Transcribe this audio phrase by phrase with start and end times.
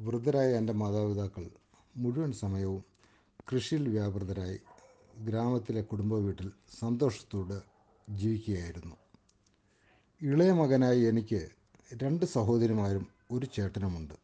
[0.00, 1.50] വൃദ്ധരായ എന്റെ മാതാപിതാക്കൾ
[1.96, 2.84] മുഴുവൻ സമയവും
[3.52, 4.58] കൃഷിയിൽ വ്യാപൃതരായി
[5.18, 7.62] ഗ്രാമത്തിലെ കുടുംബ വീട്ടിൽ സന്തോഷത്തോടെ
[8.10, 8.96] ജീവിക്കുകയായിരുന്നു.
[10.22, 11.48] ഇളയ മകനായി എനിക്ക്
[12.02, 14.14] രണ്ട് സഹോദരിമാരും ഒരു ചേട്ടനുമുണ്ട്.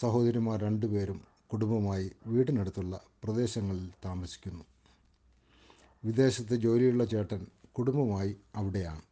[0.00, 1.20] സഹോദരിമാർ രണ്ടുപേരും
[1.52, 4.64] കുടുംബമായി വീടിനടുത്തുള്ള പ്രദേശങ്ങളിൽ താമസിക്കുന്നു.
[6.04, 9.02] വിദേശത്ത് ജോലിയുള്ള ചേട്ടൻ കുടുംബമായി അവിടെയാണ്.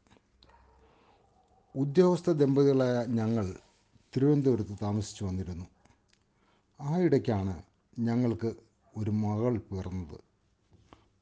[1.77, 3.57] ഉദ്യോഗസ്ഥ ദമ്പതികളായ ഞങ്ങൾ
[4.17, 5.67] തിരുവനന്തപുരത്ത് താമസിച്ചു വന്നിരുന്നു.
[6.81, 7.63] ആ ഇടയ്ക്കാണ്
[7.99, 8.55] ഞങ്ങൾക്ക്
[8.97, 10.21] ഒരു മകൾ പിറന്നത്.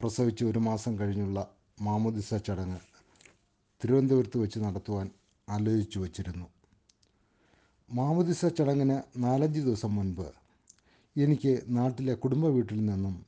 [0.00, 2.78] പ്രസവിച്ച് ഒരു മാസം കഴിഞ്ഞുള്ള മാമോദിസ ചടങ്ങ്
[3.84, 5.10] തിരുവനന്തപുരത്ത് വെച്ച് നടത്തുവാൻ
[5.48, 6.46] ആലോചിച്ചു വച്ചിരുന്നു.
[7.90, 10.32] മാമോദിസ ചടങ്ങിന് നാലഞ്ച് ദിവസം മുൻപ്
[11.16, 13.26] എനിക്ക് നാട്ടിലെ കുടുംബ വീട്ടിൽ നിന്നും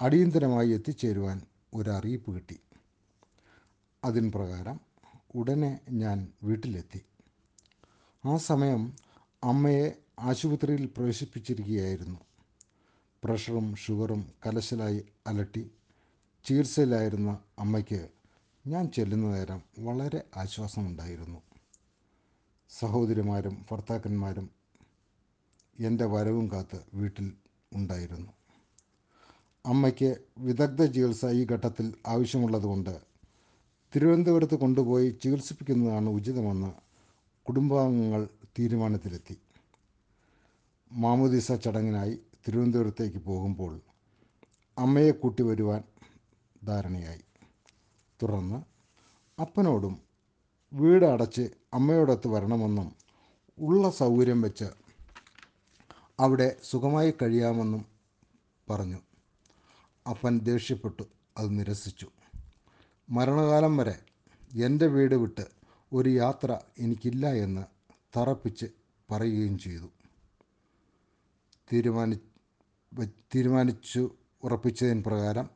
[0.00, 1.42] അടിയന്തരമായി എത്തിച്ചേരുവാൻ
[1.74, 2.60] ഒരു അറിയിപ്പ് കിട്ടി.
[4.04, 4.80] അതിൻ പ്രകാരം
[5.34, 7.02] ഉടനെ ഞാൻ വീട്ടിലെത്തി.
[8.26, 8.92] ആ സമയം
[9.44, 12.18] അമ്മയെ ആശുപത്രിയിൽ പ്രവേശിപ്പിച്ചിരിക്കുകയായിരുന്നു.
[13.24, 15.70] പ്രഷറും ഷുഗറും കലശലായി അലട്ടി
[16.44, 18.08] ചികിത്സയിലായിരുന്ന അമ്മയ്ക്ക്
[18.66, 21.42] ഞാൻ ചെല്ലുന്ന നേരം വളരെ ആശ്വാസമുണ്ടായിരുന്നു.
[22.70, 24.50] സഹോദരിമാരും ഭർത്താക്കന്മാരും
[25.80, 27.32] എന്റെ വരവും കാത്ത് വീട്ടിൽ
[27.72, 28.30] ഉണ്ടായിരുന്നു.
[29.66, 33.00] അമ്മയ്ക്ക് വിദഗ്ധ ചികിത്സ ഈ ഘട്ടത്തിൽ ആവശ്യമുള്ളതുകൊണ്ട്
[33.94, 36.83] തിരുവനന്തപുരത്ത് കൊണ്ടുപോയി ചികിത്സിപ്പിക്കുന്നതാണ് ഉചിതമെന്ന്
[37.48, 38.28] കുടുംബാംഗങ്ങൾ
[38.58, 39.36] തീരുമാനത്തിലെത്തി.
[40.92, 43.80] മാമുദീസ ചടങ്ങിനായി തിരുവനന്തപുരത്തേക്ക് പോകുമ്പോൾ
[44.78, 45.82] അമ്മയെ കൂട്ടി വരുവാൻ
[46.64, 47.20] ധാരണയായി.
[48.22, 48.56] തുടർന്ന്
[49.40, 50.02] അപ്പനോടും
[50.72, 52.92] വീട് അടച്ച് അമ്മയോടൊത്ത് വരണമെന്നും
[53.58, 54.64] ഉള്ള സൗകര്യം വെച്ച്
[56.20, 57.86] അവിടെ സുഖമായി കഴിയാമെന്നും
[58.70, 58.98] പറഞ്ഞു.
[60.10, 61.02] അപ്പൻ ദേഷ്യപ്പെട്ടു
[61.36, 62.08] അത് നിരസിച്ചു.
[63.10, 63.98] മരണകാലം വരെ
[64.64, 67.64] എന്റെ വീട് വിട്ട് ഒരു യാത്ര എനിക്കില്ല എന്ന്
[68.16, 68.66] തറപ്പിച്ച്
[69.10, 69.86] പറയുകയും ചെയ്തു.
[71.72, 72.16] തീരുമാനി
[73.34, 74.10] തീരുമാനിച്ചു
[74.42, 75.48] ഉറപ്പിച്ചതിന് പ്രകാരം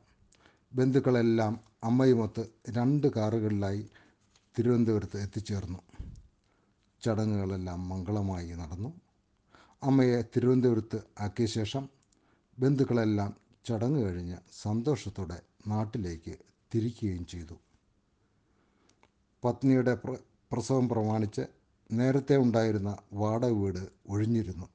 [0.73, 3.89] ബന്ധുക്കളെല്ലാം അമ്മയുമൊത്ത് രണ്ട് കാറുകളിലായി
[4.59, 5.79] തിരുവനന്തപുരത്ത് എത്തിച്ചേർന്നു.
[7.01, 8.93] ചടങ്ങുകളെല്ലാം മംഗളമായി നടന്നു.
[9.83, 11.89] അമ്മയെ തിരുവനന്തപുരത്ത് ആക്കിയ ശേഷം
[12.59, 16.37] ബന്ധുക്കളെല്ലാം ചടങ്ങ് കഴിഞ്ഞ് സന്തോഷത്തോടെ നാട്ടിലേക്ക്
[16.75, 17.53] തിരിക്കുകയും ചെയ്തു.
[19.43, 20.17] പത്നിയുടെ പ്ര
[20.51, 21.41] പ്രസവം പ്രമാണിച്ച്
[21.91, 24.65] നേരത്തെ ഉണ്ടായിരുന്ന വാടക വീട് ഒഴിഞ്ഞിരുന്നു.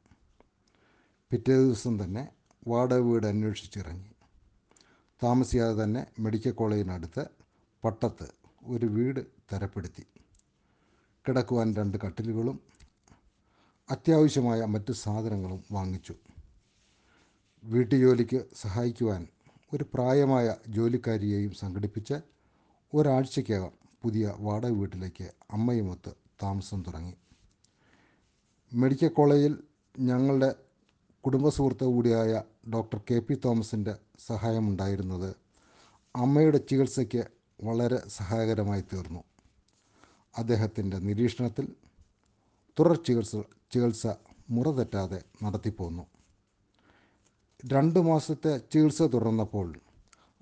[1.31, 2.29] പിറ്റേ ദിവസം തന്നെ
[2.69, 4.11] വാടക വീട് അന്വേഷിച്ചിറങ്ങി.
[5.25, 7.27] താമസിയാതെ തന്നെ മെഡിക്കൽ കോളേജിനടുത്ത്
[7.85, 8.29] പട്ടത്ത്
[8.67, 9.21] ഒരു വീട്
[9.53, 10.07] തരപ്പെടുത്തി.
[11.29, 12.61] കിടക്കുവാൻ രണ്ട് കട്ടിലുകളും
[13.91, 16.15] അത്യാവശ്യമായ മറ്റ് സാധനങ്ങളും വാങ്ങിച്ചു.
[17.65, 19.27] വീട്ടുജോലിക്ക് സഹായിക്കുവാൻ
[19.75, 22.15] ഒരു പ്രായമായ ജോലിക്കാരിയെയും സംഘടിപ്പിച്ച്
[22.95, 27.15] ഒരാഴ്ചയ്ക്കകം പുതിയ വാടക വീട്ടിലേക്ക് അമ്മയുമൊത്ത് താമസം തുടങ്ങി.
[28.73, 29.59] മെഡിക്കൽ കോളേജിൽ
[29.99, 30.55] ഞങ്ങളുടെ
[31.21, 32.43] കുടുംബ സുഹൃത്ത് കൂടിയായ
[32.73, 35.37] ഡോക്ടർ കെ പി തോമസിന്റെ സഹായമുണ്ടായിരുന്നത്
[36.17, 37.23] അമ്മയുടെ ചികിത്സയ്ക്ക്
[37.65, 39.25] വളരെ സഹായകരമായി തീർന്നു.
[40.39, 41.75] അദ്ദേഹത്തിന്റെ നിരീക്ഷണത്തിൽ
[42.81, 43.37] തുടർ ചികിത്സ
[43.73, 44.07] ചികിത്സ
[44.51, 46.07] മുറ തെറ്റാതെ നടത്തിപ്പോന്നു.
[47.73, 49.81] രണ്ട് മാസത്തെ ചികിത്സ തുടർന്നപ്പോൾ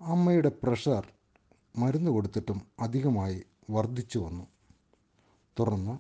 [0.01, 1.09] അമ്മയുടെ പ്രഷർ
[1.79, 4.47] മരുന്ന് കൊടുത്തിട്ടും അധികമായി വർദ്ധിച്ചു വന്നു.
[5.59, 5.99] തുടർന്ന്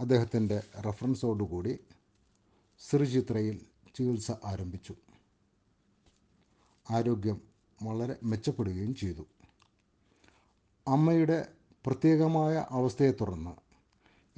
[0.00, 1.78] അദ്ദേഹത്തിന്റെ റെഫറൻസോടുകൂടി
[2.78, 4.94] ശ്രീചിത്രയിൽ ചികിത്സ ആരംഭിച്ചു.
[6.90, 7.40] ആരോഗ്യം
[7.82, 9.26] വളരെ മെച്ചപ്പെടുകയും ചെയ്തു.
[10.88, 11.48] അമ്മയുടെ
[11.86, 13.50] പ്രത്യേകമായ അവസ്ഥയെ തുടർന്ന്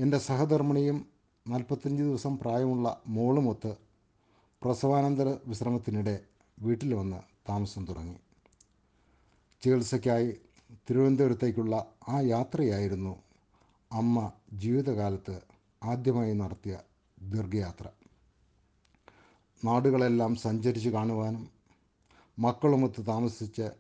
[0.03, 1.07] എന്റെ സഹധർമ്മിണിയും
[1.49, 3.77] നാൽപ്പത്തഞ്ച് ദിവസം പ്രായമുള്ള മോളുമൊത്ത്
[4.63, 6.25] പ്രസവാനന്തര വിശ്രമത്തിനിടെ
[6.59, 7.17] വീട്ടിൽ വന്ന്
[7.49, 8.17] താമസം തുടങ്ങി.
[9.63, 10.41] ചികിത്സയ്ക്കായി
[10.71, 11.75] തിരുവനന്തപുരത്തേക്കുള്ള
[12.09, 13.15] ആ യാത്രയായിരുന്നു
[13.93, 15.41] അമ്മ ജീവിതകാലത്ത്
[15.83, 16.79] ആദ്യമായി നടത്തിയ
[17.23, 17.87] ദീർഘയാത്ര.
[19.65, 21.51] നാടുകളെല്ലാം സഞ്ചരിച്ച് കാണുവാനും
[22.39, 23.71] മക്കളുമൊത്ത് താമസിച്ച്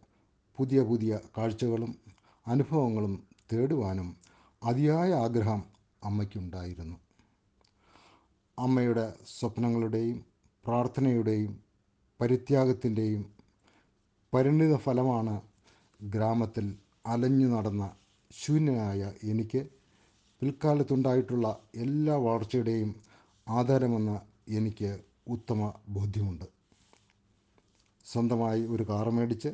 [0.59, 1.99] പുതിയ പുതിയ കാഴ്ചകളും
[2.47, 4.17] അനുഭവങ്ങളും തേടുവാനും
[4.63, 5.61] അതിയായ ആഗ്രഹം
[6.05, 6.97] അമ്മയ്ക്കുണ്ടായിരുന്നു.
[8.59, 10.25] അമ്മയുടെ സ്വപ്നങ്ങളുടെയും
[10.65, 11.53] പ്രാർത്ഥനയുടെയും
[12.21, 13.23] പരിത്യാഗത്തിന്റെയും
[14.35, 15.35] പരിണിത ഫലമാണ്
[16.03, 16.67] ഗ്രാമത്തിൽ
[17.07, 17.93] അലഞ്ഞു നടന്ന
[18.31, 19.67] ശൂന്യനായ എനിക്ക്
[20.43, 22.95] പിൽക്കാലത്തുണ്ടായിട്ടുള്ള എല്ലാ വളർച്ചയുടെയും
[23.49, 24.17] ആധാരമെന്ന്
[24.53, 26.45] എനിക്ക് ഉത്തമ ബോധ്യമുണ്ട്.
[28.05, 29.49] സ്വന്തമായി ഒരു കാർ മേടിച്ച്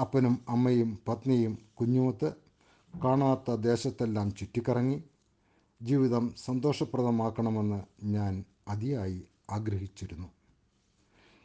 [0.00, 2.34] അപ്പനും അമ്മയും പത്നിയും കുഞ്ഞുമൊത്ത്
[3.04, 5.04] കാണാത്ത ദേശത്തെല്ലാം ചുറ്റിക്കറങ്ങി
[5.82, 10.28] ജീവിതം സന്തോഷപ്രദമാക്കണമെന്ന് ഞാൻ അതിയായി ആഗ്രഹിച്ചിരുന്നു.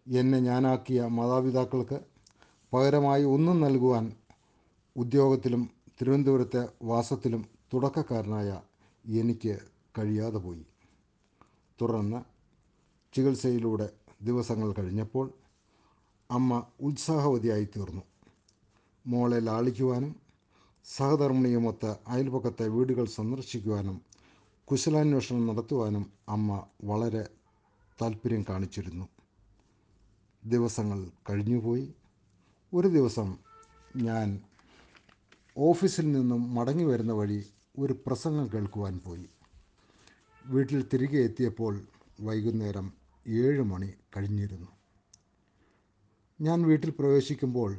[0.09, 2.10] എന്നെ ഞാനാക്കിയ മാതാപിതാക്കൾക്ക്
[2.73, 4.11] പകരമായി ഒന്നും നൽകുവാൻ
[4.95, 5.69] ഉദ്യോഗത്തിലും
[6.01, 8.61] തിരുവനന്തപുരത്തെ വാസത്തിലും തുടക്കക്കാരനായ
[9.05, 9.59] എനിക്ക്
[9.97, 10.65] കഴിയാതെ പോയി.
[11.81, 12.19] തുടർന്ന്
[13.13, 13.89] ചികിത്സയിലൂടെ
[14.21, 15.31] ദിവസങ്ങൾ കഴിഞ്ഞപ്പോൾ
[16.31, 18.01] അമ്മ ഉത്സാഹവതിയായി തീർന്നു
[19.07, 20.15] മോളെ ലാളിക്കുവാനും
[20.85, 24.01] സഹധർമ്മിണിയുമൊത്ത് അയൽപക്കത്തെ വീടുകൾ സന്ദർശിക്കുവാനും
[24.67, 27.23] കുശലാന്വേഷണം നടത്തുവാനും അമ്മ വളരെ
[28.01, 29.05] താല്പര്യം കാണിച്ചിരുന്നു.
[30.43, 31.93] ദിവസങ്ങൾ കഴിഞ്ഞുപോയി.
[32.73, 33.37] ഒരു ദിവസം
[33.95, 34.41] ഞാൻ
[35.57, 37.45] ഓഫീസിൽ നിന്നും മടങ്ങി വരുന്ന വഴി
[37.79, 39.25] ഒരു പ്രസംഗം കേൾക്കുവാൻ പോയി.
[40.45, 41.81] വീട്ടിൽ തിരികെ എത്തിയപ്പോൾ
[42.21, 42.93] വൈകുന്നേരം
[43.27, 44.67] ഏഴ് മണി കഴിഞ്ഞിരുന്നു.
[46.41, 47.77] ഞാൻ വീട്ടിൽ പ്രവേശിക്കുമ്പോൾ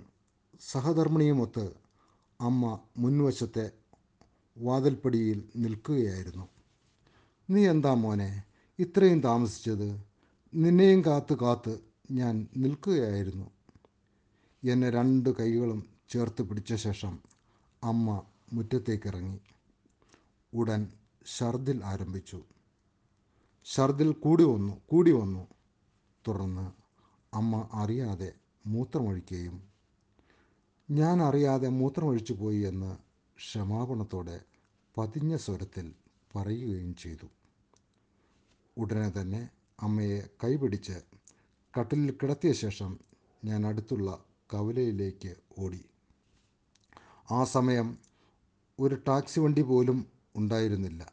[0.61, 1.73] സഹധർമ്മിണിയുമൊത്ത്
[2.41, 3.71] അമ്മ മുൻവശത്തെ
[4.59, 6.49] വാതിൽപ്പടിയിൽ നിൽക്കുകയായിരുന്നു.
[7.51, 8.43] നീ എന്താ മോനെ?
[8.79, 10.05] ഇത്രയും താമസിച്ചത്?
[10.55, 11.79] നിന്നെയും കാത്ത് കാത്ത്
[12.11, 13.51] ഞാൻ നിൽക്കുകയായിരുന്നു.
[14.65, 17.19] എന്നെ രണ്ട് കൈകളും ചേർത്ത് പിടിച്ച ശേഷം
[17.85, 18.23] അമ്മ
[18.53, 19.41] മുറ്റത്തേക്കിറങ്ങി.
[20.55, 20.89] ഉടൻ
[21.39, 22.43] ഛർദിൽ ആരംഭിച്ചു.
[23.67, 25.47] ഛർദിൽ കൂടി വന്നു കൂടി വന്നു.
[26.27, 26.67] തുടർന്ന്
[27.35, 28.33] അമ്മ അറിയാതെ
[28.67, 29.63] മൂത്രമൊഴിക്കുകയും
[30.91, 32.97] ഞാൻ അറിയാതെ മൂത്രമൊഴിച്ചു പോയി എന്ന്
[33.37, 34.41] ക്ഷമാപണത്തോടെ
[34.97, 35.95] പതിഞ്ഞ സ്വരത്തിൽ
[36.37, 37.27] പറയുകയും ചെയ്തു.
[38.79, 39.49] ഉടനെ തന്നെ
[39.81, 41.01] അമ്മയെ കൈപിടിച്ച്
[41.75, 42.99] കട്ടിലിൽ കിടത്തിയ ശേഷം
[43.45, 45.85] ഞാൻ അടുത്തുള്ള കവലയിലേക്ക് ഓടി.
[47.31, 47.99] ആ സമയം
[48.79, 50.07] ഒരു ടാക്സി വണ്ടി പോലും
[50.37, 51.13] ഉണ്ടായിരുന്നില്ല.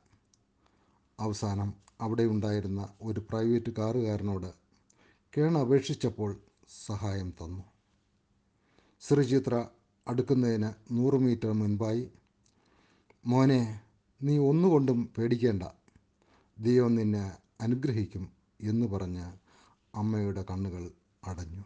[1.20, 4.54] അവസാനം അവിടെ ഉണ്ടായിരുന്ന ഒരു പ്രൈവറ്റ് കാറുകാരനോട്
[5.38, 6.38] കേണപേക്ഷിച്ചപ്പോൾ
[6.86, 7.64] സഹായം തന്നു.
[9.02, 9.68] ശ്രീചിത്ര
[10.08, 12.12] അടുക്കുന്നതിന് നൂറ് മീറ്റർ മുൻപായി
[13.26, 13.82] മോനെ
[14.24, 15.64] നീ ഒന്നുകൊണ്ടും പേടിക്കേണ്ട.
[16.60, 18.32] ദൈവം നിന്നെ അനുഗ്രഹിക്കും
[18.62, 19.32] എന്ന് പറഞ്ഞ്
[19.96, 20.92] അമ്മയുടെ കണ്ണുകൾ
[21.24, 21.64] അടഞ്ഞു.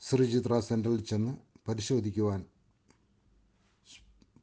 [0.00, 1.36] ശ്രീചിത്ര സെന്ററിൽ ചെന്ന്
[1.68, 2.44] പരിശോധിക്കുവാൻ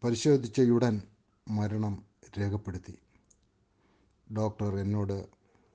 [0.04, 1.02] പരിശോധിച്ചയുടൻ
[1.48, 2.06] മരണം
[2.40, 3.00] രേഖപ്പെടുത്തി.
[4.38, 5.28] ഡോക്ടർ എന്നോട്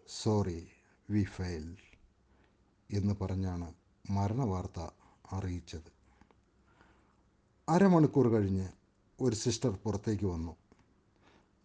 [0.08, 0.68] സോറി
[1.10, 1.76] വി ഫെയിൽ
[2.90, 3.74] എന്ന് പറഞ്ഞാണ്
[4.10, 4.80] മരണവാർത്ത
[5.32, 5.92] അറിയിച്ചത്.
[7.68, 8.68] അരമണിക്കൂർ കഴിഞ്ഞ്
[9.20, 10.56] ഒരു സിസ്റ്റർ പുറത്തേക്ക് വന്നു.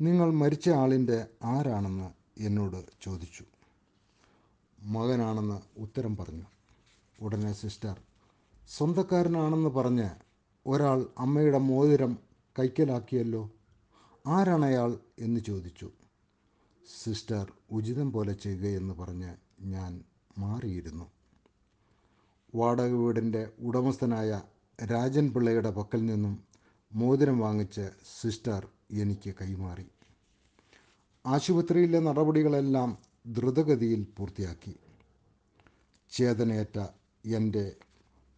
[0.02, 3.46] നിങ്ങൾ മരിച്ച ആളിന്റെ ആരാണെന്ന് എന്നോട് ചോദിച്ചു.
[4.84, 6.46] മകനാണെന്ന് ഉത്തരം പറഞ്ഞു.
[7.20, 8.02] ഉടനെ സിസ്റ്റർ.
[8.68, 10.10] സ്വന്തക്കാരനാണെന്ന് പറഞ്ഞ്
[10.68, 12.18] ഒരാൾ അമ്മയുടെ മോതിരം
[12.60, 13.52] കൈക്കലാക്കിയല്ലോ?
[14.28, 15.92] ആരാണ് അയാൾ എന്ന് ചോദിച്ചു.
[17.04, 20.04] സിസ്റ്റർ ഉചിതം പോലെ ചെയ്യുകയെന്ന് പറഞ്ഞ് ഞാൻ
[20.38, 21.12] മാറിയിരുന്നു.
[22.56, 24.42] വാടക വീടിന്റെ ഉടമസ്ഥനായ
[24.86, 26.44] രാജൻ പിള്ളയുടെ പക്കൽ നിന്നും
[26.94, 27.90] മോതിരം വാങ്ങിച്ച്
[28.22, 29.86] സിസ്റ്റർ എനിക്ക് കൈമാറി.
[31.26, 34.76] ആശുപത്രിയിലെ നടപടികളെല്ലാം ദ്രുതഗതിയിൽ പൂർത്തിയാക്കി.
[36.12, 37.76] ചേതനയേറ്റ എന്റെ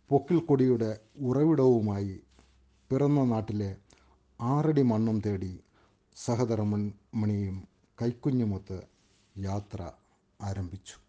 [0.10, 2.22] പൊക്കിൾക്കൊടിയുടെ ഉറവിടവുമായി
[2.90, 3.76] പിറന്ന നാട്ടിലെ
[4.42, 5.60] ആറടി മണ്ണും തേടി
[6.16, 7.68] സഹധർമ്മണിയും
[8.02, 8.78] കൈക്കുഞ്ഞുമൊത്ത്
[9.36, 9.92] യാത്ര
[10.42, 11.05] ആരംഭിച്ചു.